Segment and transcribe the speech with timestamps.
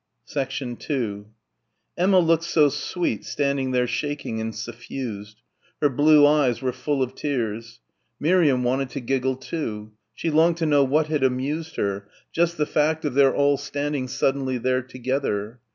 [0.33, 1.27] 2
[1.95, 5.43] Emma looked so sweet standing there shaking and suffused.
[5.79, 7.79] Her blue eyes were full of tears.
[8.19, 9.91] Miriam wanted to giggle too.
[10.15, 12.09] She longed to know what had amused her...
[12.31, 15.59] just the fact of their all standing suddenly there together.